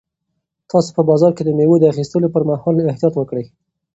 [0.71, 3.45] تاسو په بازار کې د مېوو د اخیستلو پر مهال احتیاط وکړئ.